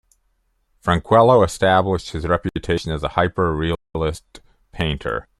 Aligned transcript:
Franquelo 0.83 1.45
established 1.45 2.09
his 2.09 2.25
reputation 2.27 2.91
as 2.91 3.03
a 3.03 3.09
hyper-realist 3.09 4.39
painter. 4.71 5.27